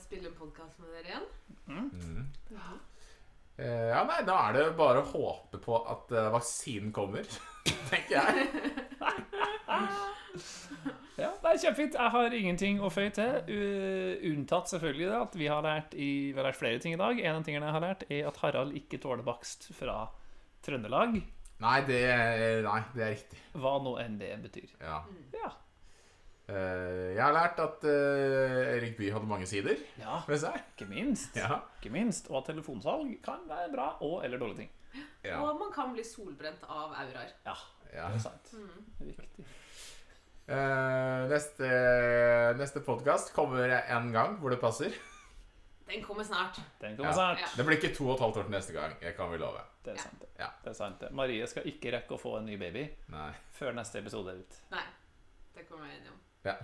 [0.00, 1.26] spille en podkast med dere igjen.
[1.68, 2.70] Eh,
[3.58, 7.24] ja, nei, Da er det bare å håpe på at eh, vaksinen kommer,
[7.90, 8.48] tenker jeg.
[11.16, 11.94] Ja, det er kjempefint.
[11.96, 13.54] Jeg har ingenting å føye til.
[14.28, 17.16] unntatt selvfølgelig det at vi har lært, i, vi har lært flere ting i dag.
[17.16, 20.02] En av tingene jeg har lært, er at Harald ikke tåler bakst fra
[20.66, 21.16] Trøndelag.
[21.64, 22.02] Nei, det
[22.66, 23.40] nei, det er riktig.
[23.56, 24.76] Hva nå enn det betyr.
[24.82, 25.00] Ja.
[25.32, 25.54] Ja.
[26.46, 30.20] Eh, jeg har lært at eh, Erik Bye hadde mange sider ja.
[30.28, 30.60] ved seg.
[30.76, 31.34] Ikke minst.
[31.38, 31.58] Ja.
[31.80, 32.28] Ikke minst.
[32.30, 34.70] Og at telefonsalg kan være bra og eller dårlig ting.
[35.26, 35.40] Ja.
[35.42, 37.32] Og man kan bli solbrent av auraer.
[37.44, 37.56] Ja,
[37.90, 38.06] ja.
[38.12, 38.52] det er sant.
[38.54, 39.10] Mm.
[39.10, 39.46] Riktig.
[40.46, 41.68] Uh, neste
[42.54, 44.94] neste podkast kommer en gang hvor det passer.
[45.90, 46.60] Den kommer snart.
[46.80, 47.16] Den kommer Ja.
[47.18, 47.42] snart.
[47.42, 47.48] Ja.
[47.56, 48.94] Det blir ikke to og et halvt år til neste gang.
[49.02, 49.64] Jeg kan vi love.
[49.84, 50.02] Det er Ja.
[50.02, 50.24] sant.
[50.38, 50.48] Ja.
[50.62, 51.02] Det er sant.
[51.10, 53.32] Marie skal ikke rekke å få en ny baby Nei.
[53.58, 54.54] før neste episode er ut.
[54.70, 54.86] Nei.
[55.56, 56.20] Det kommer jeg enig om.
[56.46, 56.54] Ja.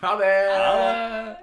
[0.00, 0.48] Ha det!
[0.58, 1.36] Ha det.